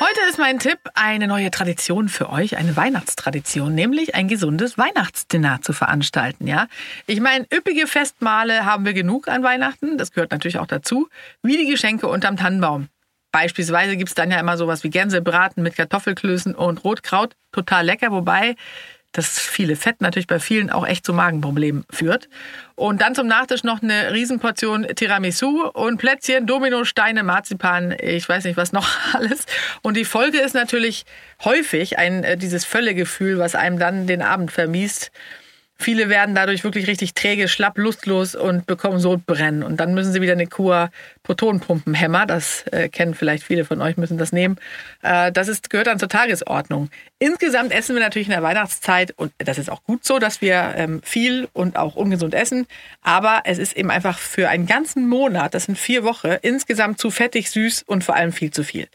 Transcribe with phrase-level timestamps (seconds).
[0.00, 5.60] Heute ist mein Tipp eine neue Tradition für euch, eine Weihnachtstradition, nämlich ein gesundes Weihnachtsdinner
[5.60, 6.46] zu veranstalten.
[6.46, 6.68] Ja,
[7.08, 9.98] ich meine, üppige Festmale haben wir genug an Weihnachten.
[9.98, 11.08] Das gehört natürlich auch dazu,
[11.42, 12.86] wie die Geschenke unterm Tannenbaum.
[13.32, 17.34] Beispielsweise gibt es dann ja immer sowas wie Gänsebraten mit Kartoffelklößen und Rotkraut.
[17.50, 18.54] Total lecker, wobei
[19.18, 22.28] das viele Fett natürlich bei vielen auch echt zu Magenproblemen führt.
[22.76, 28.44] Und dann zum Nachtisch noch eine Riesenportion Tiramisu und Plätzchen, Domino, Steine, Marzipan, ich weiß
[28.44, 29.44] nicht was noch alles.
[29.82, 31.04] Und die Folge ist natürlich
[31.44, 35.10] häufig ein, äh, dieses Völlegefühl, was einem dann den Abend vermiest.
[35.80, 39.62] Viele werden dadurch wirklich richtig träge, schlapp, lustlos und bekommen Sodbrennen.
[39.62, 40.90] Und dann müssen sie wieder eine Kur
[41.22, 44.56] Protonpumpenhämmer, das äh, kennen vielleicht viele von euch, müssen das nehmen.
[45.02, 46.90] Äh, das ist, gehört dann zur Tagesordnung.
[47.20, 50.74] Insgesamt essen wir natürlich in der Weihnachtszeit, und das ist auch gut so, dass wir
[50.76, 52.66] ähm, viel und auch ungesund essen.
[53.02, 57.10] Aber es ist eben einfach für einen ganzen Monat, das sind vier Wochen, insgesamt zu
[57.12, 58.88] fettig, süß und vor allem viel zu viel.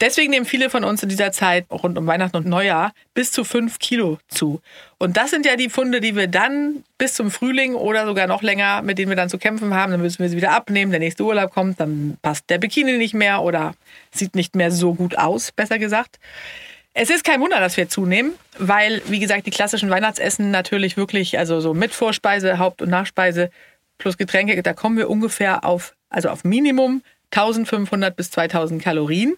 [0.00, 3.44] Deswegen nehmen viele von uns in dieser Zeit rund um Weihnachten und Neujahr bis zu
[3.44, 4.62] fünf Kilo zu.
[4.98, 8.42] Und das sind ja die Funde, die wir dann bis zum Frühling oder sogar noch
[8.42, 9.92] länger, mit denen wir dann zu kämpfen haben.
[9.92, 10.90] Dann müssen wir sie wieder abnehmen.
[10.90, 13.74] Der nächste Urlaub kommt, dann passt der Bikini nicht mehr oder
[14.10, 16.18] sieht nicht mehr so gut aus, besser gesagt.
[16.92, 21.38] Es ist kein Wunder, dass wir zunehmen, weil, wie gesagt, die klassischen Weihnachtsessen natürlich wirklich,
[21.38, 23.50] also so mit Vorspeise, Haupt- und Nachspeise
[23.98, 29.36] plus Getränke, da kommen wir ungefähr auf, also auf Minimum 1500 bis 2000 Kalorien.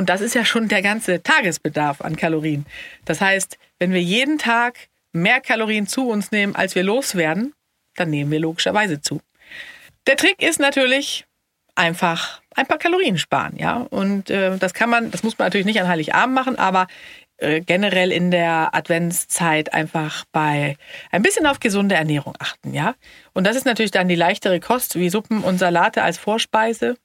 [0.00, 2.64] Und das ist ja schon der ganze Tagesbedarf an Kalorien.
[3.04, 7.52] Das heißt, wenn wir jeden Tag mehr Kalorien zu uns nehmen, als wir loswerden,
[7.96, 9.20] dann nehmen wir logischerweise zu.
[10.06, 11.26] Der Trick ist natürlich
[11.74, 13.76] einfach ein paar Kalorien sparen, ja.
[13.90, 16.86] Und äh, das kann man, das muss man natürlich nicht an Heiligabend machen, aber
[17.36, 20.78] äh, generell in der Adventszeit einfach bei
[21.10, 22.94] ein bisschen auf gesunde Ernährung achten, ja.
[23.34, 26.96] Und das ist natürlich dann die leichtere Kost wie Suppen und Salate als Vorspeise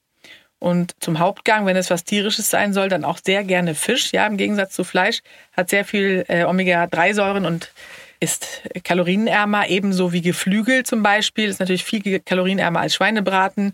[0.60, 4.12] und zum Hauptgang, wenn es was Tierisches sein soll, dann auch sehr gerne Fisch.
[4.14, 5.22] Ja, im Gegensatz zu Fleisch
[5.56, 7.72] hat sehr viel äh, Omega-3-Säuren und
[8.20, 11.50] ist kalorienärmer, ebenso wie Geflügel zum Beispiel.
[11.50, 13.74] Ist natürlich viel kalorienärmer als Schweinebraten.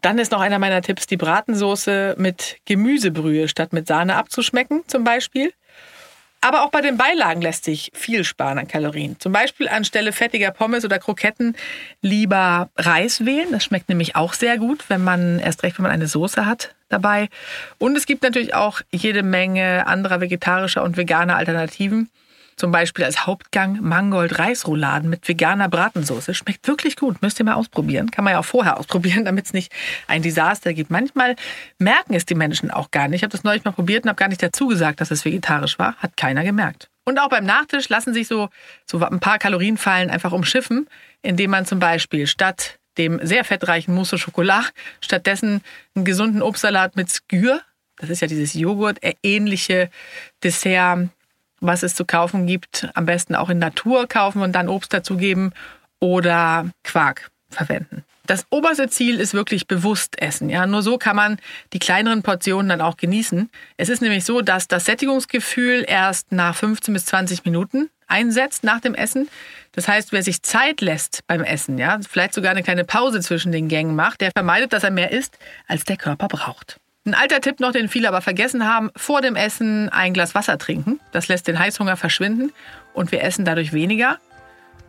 [0.00, 5.02] Dann ist noch einer meiner Tipps die Bratensoße mit Gemüsebrühe statt mit Sahne abzuschmecken zum
[5.04, 5.52] Beispiel.
[6.40, 9.18] Aber auch bei den Beilagen lässt sich viel sparen an Kalorien.
[9.18, 11.56] Zum Beispiel anstelle fettiger Pommes oder Kroketten
[12.00, 13.48] lieber Reis wählen.
[13.50, 16.74] Das schmeckt nämlich auch sehr gut, wenn man erst recht, wenn man eine Soße hat
[16.88, 17.28] dabei.
[17.78, 22.08] Und es gibt natürlich auch jede Menge anderer vegetarischer und veganer Alternativen.
[22.58, 26.34] Zum Beispiel als Hauptgang Mangold-Reisrouladen mit veganer Bratensoße.
[26.34, 27.22] Schmeckt wirklich gut.
[27.22, 28.10] Müsst ihr mal ausprobieren.
[28.10, 29.72] Kann man ja auch vorher ausprobieren, damit es nicht
[30.08, 30.90] ein Desaster gibt.
[30.90, 31.36] Manchmal
[31.78, 33.18] merken es die Menschen auch gar nicht.
[33.18, 35.78] Ich habe das neulich mal probiert und habe gar nicht dazu gesagt, dass es vegetarisch
[35.78, 35.94] war.
[35.96, 36.90] Hat keiner gemerkt.
[37.04, 38.48] Und auch beim Nachtisch lassen sich so,
[38.84, 40.88] so ein paar Kalorienfallen einfach umschiffen,
[41.22, 44.66] indem man zum Beispiel statt dem sehr fettreichen Mousse Schokolade
[45.00, 45.62] stattdessen
[45.94, 47.62] einen gesunden Obstsalat mit Skür,
[47.98, 49.90] das ist ja dieses Joghurt, ähnliche
[50.42, 51.08] Dessert
[51.60, 55.52] was es zu kaufen gibt, am besten auch in Natur kaufen und dann Obst dazugeben
[56.00, 58.04] oder Quark verwenden.
[58.26, 60.50] Das oberste Ziel ist wirklich bewusst essen.
[60.50, 61.38] Ja, nur so kann man
[61.72, 63.48] die kleineren Portionen dann auch genießen.
[63.78, 68.80] Es ist nämlich so, dass das Sättigungsgefühl erst nach 15 bis 20 Minuten einsetzt nach
[68.80, 69.28] dem Essen.
[69.72, 73.50] Das heißt, wer sich Zeit lässt beim Essen, ja, vielleicht sogar eine kleine Pause zwischen
[73.50, 76.78] den Gängen macht, der vermeidet, dass er mehr isst, als der Körper braucht.
[77.08, 80.58] Ein alter Tipp noch, den viele aber vergessen haben, vor dem Essen ein Glas Wasser
[80.58, 81.00] trinken.
[81.10, 82.52] Das lässt den Heißhunger verschwinden
[82.92, 84.18] und wir essen dadurch weniger.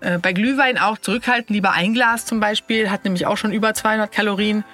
[0.02, 3.74] Äh, bei Glühwein auch zurückhalten, lieber ein Glas zum Beispiel, hat nämlich auch schon über
[3.74, 4.66] 200 Kalorien.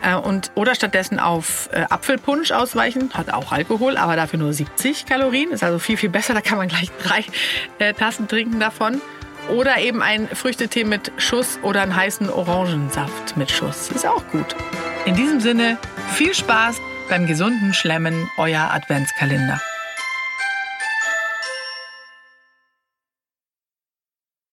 [0.00, 5.04] Äh, und, oder stattdessen auf äh, Apfelpunsch ausweichen, hat auch Alkohol, aber dafür nur 70
[5.04, 5.50] Kalorien.
[5.50, 7.24] Ist also viel, viel besser, da kann man gleich drei
[7.94, 9.00] Tassen trinken davon.
[9.50, 13.90] Oder eben ein Früchtetee mit Schuss oder einen heißen Orangensaft mit Schuss.
[13.90, 14.54] Ist auch gut.
[15.04, 15.78] In diesem Sinne,
[16.12, 16.76] viel Spaß
[17.12, 19.60] beim gesunden Schlemmen, euer Adventskalender.